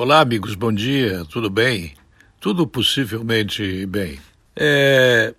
Olá, 0.00 0.20
amigos, 0.20 0.54
bom 0.54 0.72
dia, 0.72 1.24
tudo 1.28 1.50
bem? 1.50 1.92
Tudo 2.40 2.68
possivelmente 2.68 3.84
bem. 3.86 4.20
É, 4.54 5.34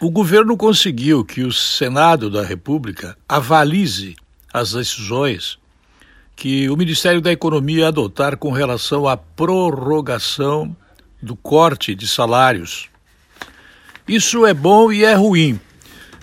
o 0.00 0.08
governo 0.08 0.56
conseguiu 0.56 1.24
que 1.24 1.42
o 1.42 1.50
Senado 1.50 2.30
da 2.30 2.44
República 2.44 3.18
avalize 3.28 4.14
as 4.54 4.74
decisões 4.74 5.58
que 6.36 6.70
o 6.70 6.76
Ministério 6.76 7.20
da 7.20 7.32
Economia 7.32 7.88
adotar 7.88 8.36
com 8.36 8.52
relação 8.52 9.08
à 9.08 9.16
prorrogação 9.16 10.76
do 11.20 11.34
corte 11.34 11.92
de 11.92 12.06
salários. 12.06 12.88
Isso 14.06 14.46
é 14.46 14.54
bom 14.54 14.92
e 14.92 15.02
é 15.02 15.14
ruim. 15.14 15.58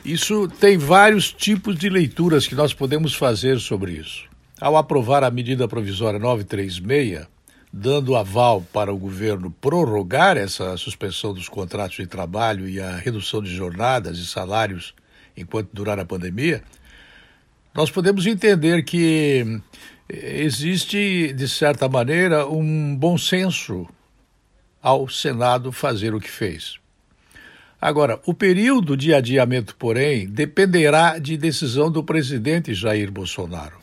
Isso 0.05 0.47
tem 0.47 0.77
vários 0.77 1.33
tipos 1.33 1.77
de 1.77 1.89
leituras 1.89 2.47
que 2.47 2.55
nós 2.55 2.73
podemos 2.73 3.13
fazer 3.13 3.59
sobre 3.59 3.91
isso. 3.91 4.29
Ao 4.61 4.77
aprovar 4.77 5.25
a 5.25 5.29
medida 5.29 5.67
provisória 5.67 6.19
936, 6.19 7.27
dando 7.71 8.15
aval 8.15 8.65
para 8.73 8.91
o 8.91 8.97
governo 8.97 9.51
prorrogar 9.51 10.37
essa 10.37 10.75
suspensão 10.75 11.33
dos 11.33 11.47
contratos 11.47 11.97
de 11.97 12.07
trabalho 12.07 12.67
e 12.67 12.79
a 12.79 12.95
redução 12.95 13.41
de 13.41 13.53
jornadas 13.53 14.17
e 14.17 14.25
salários 14.25 14.93
enquanto 15.37 15.69
durar 15.71 15.99
a 15.99 16.05
pandemia, 16.05 16.63
nós 17.73 17.91
podemos 17.91 18.25
entender 18.25 18.83
que 18.83 19.61
existe, 20.09 21.31
de 21.33 21.47
certa 21.47 21.87
maneira, 21.87 22.47
um 22.47 22.95
bom 22.95 23.17
senso 23.17 23.87
ao 24.81 25.07
Senado 25.07 25.71
fazer 25.71 26.13
o 26.13 26.19
que 26.19 26.29
fez. 26.29 26.79
Agora, 27.79 28.19
o 28.25 28.33
período 28.33 28.97
de 28.97 29.13
adiamento, 29.13 29.75
porém, 29.75 30.27
dependerá 30.27 31.17
de 31.17 31.37
decisão 31.37 31.89
do 31.89 32.03
presidente 32.03 32.73
Jair 32.73 33.09
Bolsonaro. 33.09 33.79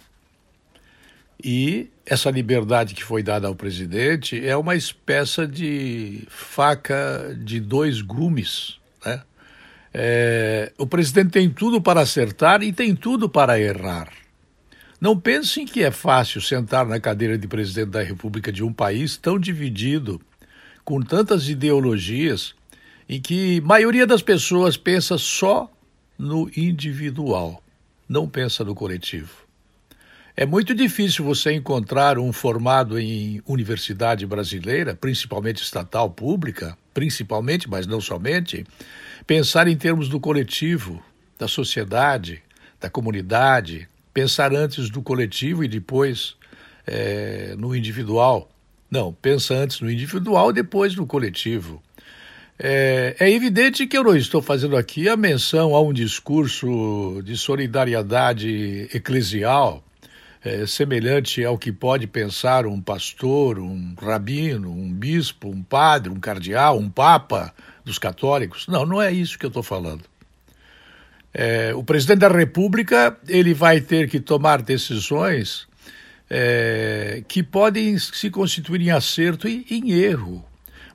E 1.42 1.88
essa 2.06 2.30
liberdade 2.30 2.94
que 2.94 3.02
foi 3.02 3.20
dada 3.20 3.48
ao 3.48 3.54
presidente 3.54 4.46
é 4.46 4.56
uma 4.56 4.76
espécie 4.76 5.44
de 5.44 6.22
faca 6.28 7.36
de 7.36 7.58
dois 7.58 8.00
gumes. 8.00 8.78
Né? 9.04 9.20
É, 9.92 10.72
o 10.78 10.86
presidente 10.86 11.30
tem 11.30 11.50
tudo 11.50 11.82
para 11.82 12.00
acertar 12.00 12.62
e 12.62 12.72
tem 12.72 12.94
tudo 12.94 13.28
para 13.28 13.58
errar. 13.58 14.08
Não 15.00 15.18
pensem 15.18 15.66
que 15.66 15.82
é 15.82 15.90
fácil 15.90 16.40
sentar 16.40 16.86
na 16.86 17.00
cadeira 17.00 17.36
de 17.36 17.48
presidente 17.48 17.90
da 17.90 18.02
República 18.02 18.52
de 18.52 18.62
um 18.62 18.72
país 18.72 19.16
tão 19.16 19.38
dividido, 19.38 20.20
com 20.84 21.02
tantas 21.02 21.48
ideologias, 21.48 22.54
em 23.08 23.20
que 23.20 23.58
a 23.58 23.66
maioria 23.66 24.06
das 24.06 24.22
pessoas 24.22 24.76
pensa 24.76 25.18
só 25.18 25.70
no 26.16 26.48
individual, 26.56 27.62
não 28.08 28.28
pensa 28.28 28.64
no 28.64 28.74
coletivo. 28.74 29.45
É 30.38 30.44
muito 30.44 30.74
difícil 30.74 31.24
você 31.24 31.54
encontrar 31.54 32.18
um 32.18 32.30
formado 32.30 32.98
em 32.98 33.40
universidade 33.46 34.26
brasileira, 34.26 34.94
principalmente 34.94 35.62
estatal 35.62 36.10
pública, 36.10 36.76
principalmente, 36.92 37.70
mas 37.70 37.86
não 37.86 38.02
somente, 38.02 38.62
pensar 39.26 39.66
em 39.66 39.74
termos 39.74 40.10
do 40.10 40.20
coletivo, 40.20 41.02
da 41.38 41.48
sociedade, 41.48 42.42
da 42.78 42.90
comunidade, 42.90 43.88
pensar 44.12 44.54
antes 44.54 44.90
do 44.90 45.00
coletivo 45.00 45.64
e 45.64 45.68
depois 45.68 46.36
é, 46.86 47.54
no 47.56 47.74
individual. 47.74 48.50
Não, 48.90 49.14
pensa 49.14 49.54
antes 49.54 49.80
no 49.80 49.90
individual 49.90 50.50
e 50.50 50.52
depois 50.54 50.94
no 50.94 51.06
coletivo. 51.06 51.82
É, 52.58 53.16
é, 53.18 53.30
evidente 53.30 53.86
que 53.86 53.96
eu 53.96 54.04
não 54.04 54.14
estou 54.14 54.42
fazendo 54.42 54.76
aqui 54.76 55.08
a 55.08 55.16
menção 55.16 55.74
a 55.74 55.80
um 55.80 55.94
discurso 55.94 57.22
de 57.24 57.38
solidariedade 57.38 58.90
eclesial 58.92 59.82
é, 60.46 60.64
semelhante 60.64 61.44
ao 61.44 61.58
que 61.58 61.72
pode 61.72 62.06
pensar 62.06 62.66
um 62.66 62.80
pastor, 62.80 63.58
um 63.58 63.96
rabino, 64.00 64.70
um 64.70 64.92
bispo, 64.92 65.48
um 65.48 65.60
padre, 65.60 66.08
um 66.08 66.20
cardeal, 66.20 66.78
um 66.78 66.88
papa 66.88 67.52
dos 67.84 67.98
católicos. 67.98 68.68
Não, 68.68 68.86
não 68.86 69.02
é 69.02 69.12
isso 69.12 69.36
que 69.36 69.44
eu 69.44 69.48
estou 69.48 69.62
falando. 69.64 70.04
É, 71.34 71.74
o 71.74 71.82
presidente 71.82 72.20
da 72.20 72.28
República 72.28 73.18
ele 73.28 73.52
vai 73.52 73.80
ter 73.80 74.08
que 74.08 74.20
tomar 74.20 74.62
decisões 74.62 75.66
é, 76.30 77.24
que 77.26 77.42
podem 77.42 77.98
se 77.98 78.30
constituir 78.30 78.82
em 78.82 78.90
acerto 78.92 79.48
e 79.48 79.66
em 79.68 79.90
erro. 79.90 80.44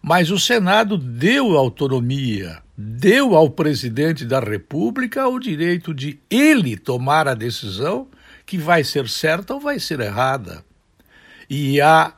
Mas 0.01 0.31
o 0.31 0.39
Senado 0.39 0.97
deu 0.97 1.57
autonomia, 1.57 2.59
deu 2.77 3.35
ao 3.35 3.49
presidente 3.49 4.23
da 4.23 4.39
República 4.39 5.27
o 5.27 5.37
direito 5.37 5.93
de 5.93 6.17
ele 6.29 6.77
tomar 6.77 7.27
a 7.27 7.33
decisão 7.33 8.07
que 8.51 8.57
vai 8.57 8.83
ser 8.83 9.07
certa 9.07 9.53
ou 9.53 9.61
vai 9.61 9.79
ser 9.79 10.01
errada. 10.01 10.61
E 11.49 11.79
a 11.79 12.13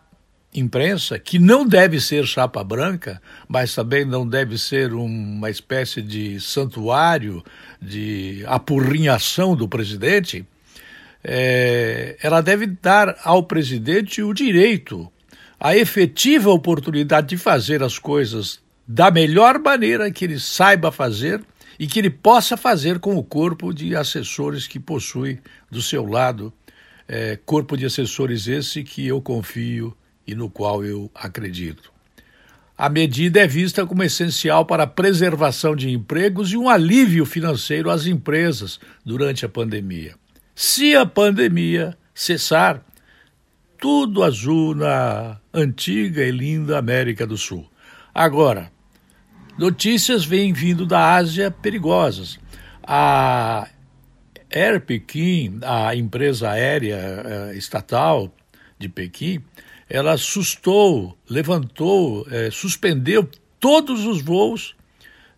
imprensa, 0.51 1.19
que 1.19 1.37
não 1.37 1.63
deve 1.63 2.01
ser 2.01 2.25
chapa 2.25 2.63
branca, 2.63 3.21
mas 3.47 3.75
também 3.75 4.03
não 4.03 4.27
deve 4.27 4.57
ser 4.57 4.93
uma 4.93 5.51
espécie 5.51 6.01
de 6.01 6.41
santuário 6.41 7.43
de 7.79 8.43
apurrinhação 8.47 9.55
do 9.55 9.67
presidente, 9.67 10.43
é, 11.23 12.17
ela 12.19 12.41
deve 12.41 12.65
dar 12.65 13.15
ao 13.23 13.43
presidente 13.43 14.23
o 14.23 14.33
direito, 14.33 15.07
a 15.59 15.77
efetiva 15.77 16.49
oportunidade 16.49 17.27
de 17.27 17.37
fazer 17.37 17.83
as 17.83 17.99
coisas 17.99 18.59
da 18.87 19.11
melhor 19.11 19.59
maneira 19.59 20.09
que 20.09 20.25
ele 20.25 20.39
saiba 20.39 20.91
fazer 20.91 21.43
e 21.79 21.87
que 21.87 21.99
ele 21.99 22.09
possa 22.09 22.55
fazer 22.55 22.99
com 22.99 23.15
o 23.15 23.23
corpo 23.23 23.73
de 23.73 23.95
assessores 23.95 24.67
que 24.67 24.79
possui 24.79 25.39
do 25.69 25.81
seu 25.81 26.05
lado, 26.05 26.53
é, 27.07 27.37
corpo 27.45 27.75
de 27.75 27.85
assessores 27.85 28.47
esse 28.47 28.83
que 28.83 29.07
eu 29.07 29.21
confio 29.21 29.95
e 30.25 30.35
no 30.35 30.49
qual 30.49 30.83
eu 30.83 31.11
acredito. 31.13 31.91
A 32.77 32.89
medida 32.89 33.39
é 33.39 33.47
vista 33.47 33.85
como 33.85 34.03
essencial 34.03 34.65
para 34.65 34.83
a 34.83 34.87
preservação 34.87 35.75
de 35.75 35.89
empregos 35.89 36.51
e 36.51 36.57
um 36.57 36.67
alívio 36.67 37.25
financeiro 37.25 37.89
às 37.89 38.07
empresas 38.07 38.79
durante 39.05 39.45
a 39.45 39.49
pandemia. 39.49 40.15
Se 40.55 40.95
a 40.95 41.05
pandemia 41.05 41.95
cessar, 42.13 42.83
tudo 43.77 44.23
azul 44.23 44.73
na 44.73 45.37
antiga 45.53 46.23
e 46.23 46.31
linda 46.31 46.77
América 46.77 47.27
do 47.27 47.37
Sul. 47.37 47.69
Agora, 48.13 48.71
Notícias 49.57 50.25
vêm 50.25 50.51
vindo 50.51 50.85
da 50.85 51.15
Ásia 51.15 51.51
perigosas. 51.51 52.39
A 52.81 53.69
Air 54.49 54.81
Pequim, 54.81 55.59
a 55.63 55.95
empresa 55.95 56.49
aérea 56.49 56.95
eh, 56.95 57.55
estatal 57.55 58.33
de 58.79 58.89
Pequim, 58.89 59.43
ela 59.87 60.17
sustou, 60.17 61.17
levantou, 61.29 62.25
eh, 62.31 62.49
suspendeu 62.51 63.29
todos 63.59 64.05
os 64.05 64.21
voos 64.21 64.75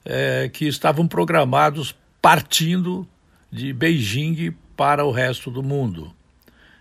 eh, 0.06 0.50
que 0.52 0.66
estavam 0.66 1.08
programados 1.08 1.94
partindo 2.22 3.08
de 3.52 3.74
Beijing 3.74 4.56
para 4.78 5.06
o 5.06 5.12
resto 5.12 5.52
do 5.52 5.62
mundo. 5.62 6.14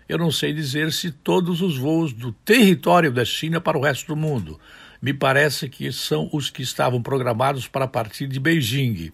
Eu 0.07 0.17
não 0.17 0.31
sei 0.31 0.53
dizer 0.53 0.91
se 0.91 1.11
todos 1.11 1.61
os 1.61 1.77
voos 1.77 2.13
do 2.13 2.31
território 2.31 3.11
da 3.11 3.25
China 3.25 3.59
para 3.59 3.77
o 3.77 3.81
resto 3.81 4.07
do 4.07 4.15
mundo, 4.15 4.59
me 5.01 5.13
parece 5.13 5.67
que 5.67 5.91
são 5.91 6.29
os 6.31 6.49
que 6.49 6.61
estavam 6.61 7.01
programados 7.01 7.67
para 7.67 7.87
partir 7.87 8.27
de 8.27 8.39
Beijing. 8.39 9.11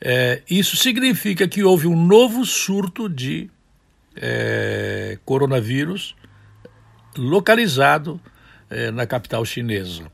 É, 0.00 0.42
isso 0.50 0.76
significa 0.76 1.46
que 1.46 1.62
houve 1.62 1.86
um 1.86 2.04
novo 2.04 2.44
surto 2.44 3.08
de 3.08 3.48
é, 4.16 5.18
coronavírus 5.24 6.16
localizado 7.16 8.20
é, 8.68 8.90
na 8.90 9.06
capital 9.06 9.44
chinesa. 9.44 10.10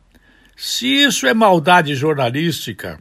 Se 0.56 0.86
isso 0.86 1.26
é 1.26 1.32
maldade 1.32 1.94
jornalística, 1.94 3.00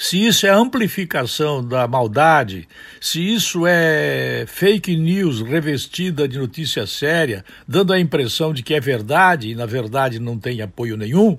se 0.00 0.24
isso 0.24 0.46
é 0.46 0.50
amplificação 0.50 1.60
da 1.60 1.88
maldade, 1.88 2.68
se 3.00 3.34
isso 3.34 3.66
é 3.66 4.44
fake 4.46 4.96
news 4.96 5.40
revestida 5.40 6.28
de 6.28 6.38
notícia 6.38 6.86
séria, 6.86 7.44
dando 7.66 7.92
a 7.92 7.98
impressão 7.98 8.54
de 8.54 8.62
que 8.62 8.74
é 8.74 8.80
verdade 8.80 9.50
e 9.50 9.54
na 9.56 9.66
verdade 9.66 10.20
não 10.20 10.38
tem 10.38 10.62
apoio 10.62 10.96
nenhum, 10.96 11.36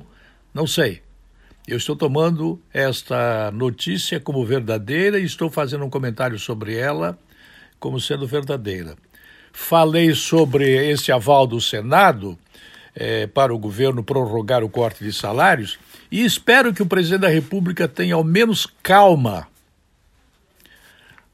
não 0.53 0.67
sei. 0.67 1.01
Eu 1.65 1.77
estou 1.77 1.95
tomando 1.95 2.61
esta 2.73 3.49
notícia 3.51 4.19
como 4.19 4.45
verdadeira 4.45 5.17
e 5.17 5.23
estou 5.23 5.49
fazendo 5.49 5.85
um 5.85 5.89
comentário 5.89 6.37
sobre 6.37 6.75
ela 6.75 7.17
como 7.79 7.97
sendo 7.97 8.27
verdadeira. 8.27 8.97
Falei 9.53 10.13
sobre 10.13 10.65
esse 10.91 11.13
aval 11.13 11.47
do 11.47 11.61
Senado 11.61 12.37
é, 12.93 13.25
para 13.25 13.53
o 13.53 13.57
governo 13.57 14.03
prorrogar 14.03 14.65
o 14.65 14.69
corte 14.69 15.01
de 15.01 15.13
salários 15.13 15.79
e 16.11 16.23
espero 16.23 16.73
que 16.73 16.81
o 16.81 16.85
presidente 16.85 17.21
da 17.21 17.29
República 17.29 17.87
tenha 17.87 18.15
ao 18.15 18.23
menos 18.23 18.67
calma. 18.81 19.47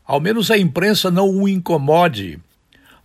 Ao 0.06 0.19
menos 0.19 0.51
a 0.51 0.57
imprensa 0.57 1.10
não 1.10 1.30
o 1.30 1.48
incomode. 1.48 2.39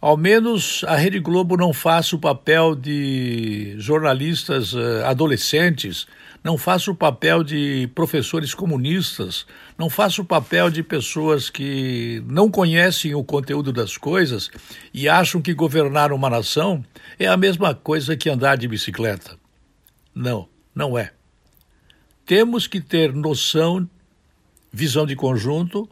ao 0.00 0.16
menos 0.16 0.82
a 0.88 0.96
Rede 0.96 1.20
Globo 1.20 1.56
não 1.56 1.72
faça 1.74 2.16
o 2.16 2.18
papel 2.18 2.74
de 2.74 3.74
jornalistas 3.76 4.72
uh, 4.72 5.04
adolescentes, 5.04 6.06
não 6.42 6.56
faça 6.56 6.90
o 6.90 6.94
papel 6.94 7.44
de 7.44 7.86
professores 7.94 8.54
comunistas, 8.54 9.46
não 9.76 9.90
faça 9.90 10.22
o 10.22 10.24
papel 10.24 10.70
de 10.70 10.82
pessoas 10.82 11.50
que 11.50 12.22
não 12.26 12.50
conhecem 12.50 13.14
o 13.14 13.22
conteúdo 13.22 13.72
das 13.72 13.98
coisas 13.98 14.50
e 14.92 15.06
acham 15.06 15.42
que 15.42 15.52
governar 15.52 16.12
uma 16.12 16.30
nação 16.30 16.82
é 17.18 17.26
a 17.26 17.36
mesma 17.36 17.74
coisa 17.74 18.16
que 18.16 18.30
andar 18.30 18.56
de 18.56 18.66
bicicleta. 18.66 19.38
Não, 20.14 20.48
não 20.74 20.98
é. 20.98 21.12
Temos 22.30 22.68
que 22.68 22.80
ter 22.80 23.12
noção, 23.12 23.90
visão 24.72 25.04
de 25.04 25.16
conjunto 25.16 25.90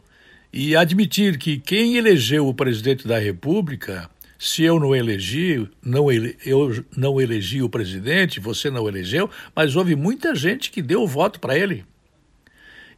e 0.53 0.73
admitir 0.73 1.37
que 1.37 1.59
quem 1.59 1.97
elegeu 1.97 2.47
o 2.47 2.53
presidente 2.53 3.05
da 3.05 3.19
República, 3.19 4.09
se 4.39 4.63
eu 4.63 4.79
não 4.79 4.95
elegi, 4.95 5.67
não 5.83 6.09
ele, 6.09 6.37
eu 6.45 6.85
não 6.95 7.19
elegi 7.19 7.61
o 7.61 7.67
presidente, 7.67 8.39
você 8.39 8.71
não 8.71 8.87
elegeu, 8.87 9.29
mas 9.53 9.75
houve 9.75 9.97
muita 9.97 10.33
gente 10.33 10.71
que 10.71 10.81
deu 10.81 11.03
o 11.03 11.07
voto 11.07 11.41
para 11.41 11.59
ele. 11.59 11.83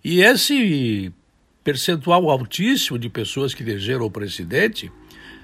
E 0.04 0.22
esse 0.22 1.12
percentual 1.64 2.30
altíssimo 2.30 3.00
de 3.00 3.10
pessoas 3.10 3.56
que 3.56 3.64
elegeram 3.64 4.06
o 4.06 4.12
presidente, 4.12 4.92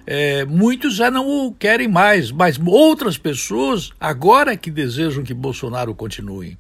é, 0.06 0.46
muitos 0.46 0.94
já 0.94 1.10
não 1.10 1.28
o 1.28 1.52
querem 1.52 1.88
mais, 1.88 2.32
mas 2.32 2.60
outras 2.64 3.18
pessoas 3.18 3.92
agora 4.00 4.56
que 4.56 4.70
desejam 4.70 5.24
que 5.24 5.34
Bolsonaro 5.34 5.96
continue 5.96 6.60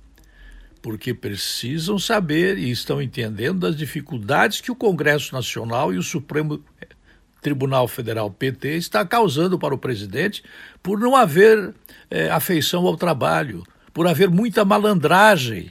porque 0.82 1.14
precisam 1.14 2.00
saber 2.00 2.58
e 2.58 2.72
estão 2.72 3.02
entendendo 3.02 3.60
das 3.60 3.76
dificuldades 3.76 4.62
que 4.62 4.72
o 4.72 4.76
Congresso 4.76 5.34
Nacional 5.34 5.94
e 5.94 5.98
o 5.98 6.04
Supremo 6.04 6.64
Tribunal 7.42 7.88
Federal 7.88 8.30
PT 8.30 8.76
está 8.76 9.06
causando 9.06 9.58
para 9.58 9.74
o 9.74 9.78
presidente 9.78 10.44
por 10.82 11.00
não 11.00 11.16
haver 11.16 11.74
é, 12.10 12.30
afeição 12.30 12.86
ao 12.86 12.98
trabalho, 12.98 13.64
por 13.94 14.08
haver 14.08 14.30
muita 14.30 14.64
malandragem, 14.64 15.70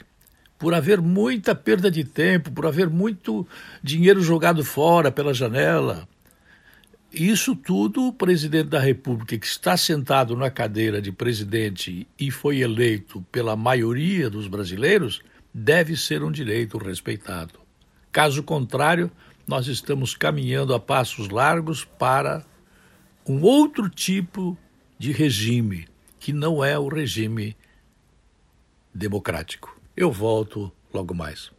por 0.58 0.74
haver 0.74 1.00
muita 1.00 1.54
perda 1.54 1.90
de 1.90 2.04
tempo, 2.04 2.50
por 2.50 2.66
haver 2.66 2.88
muito 2.88 3.46
dinheiro 3.82 4.20
jogado 4.20 4.64
fora 4.64 5.10
pela 5.10 5.34
janela. 5.34 6.08
Isso 7.18 7.56
tudo 7.56 8.08
o 8.08 8.12
presidente 8.12 8.68
da 8.68 8.78
República, 8.78 9.38
que 9.38 9.46
está 9.46 9.74
sentado 9.74 10.36
na 10.36 10.50
cadeira 10.50 11.00
de 11.00 11.10
presidente 11.10 12.06
e 12.18 12.30
foi 12.30 12.58
eleito 12.58 13.24
pela 13.32 13.56
maioria 13.56 14.28
dos 14.28 14.46
brasileiros, 14.46 15.22
deve 15.52 15.96
ser 15.96 16.22
um 16.22 16.30
direito 16.30 16.76
respeitado. 16.76 17.58
Caso 18.12 18.42
contrário, 18.42 19.10
nós 19.46 19.66
estamos 19.66 20.14
caminhando 20.14 20.74
a 20.74 20.78
passos 20.78 21.30
largos 21.30 21.86
para 21.86 22.44
um 23.26 23.40
outro 23.40 23.88
tipo 23.88 24.54
de 24.98 25.10
regime, 25.10 25.88
que 26.20 26.34
não 26.34 26.62
é 26.62 26.78
o 26.78 26.86
regime 26.86 27.56
democrático. 28.92 29.80
Eu 29.96 30.12
volto 30.12 30.70
logo 30.92 31.14
mais. 31.14 31.55